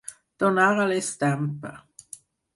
[0.43, 1.75] Donar a l'estampa.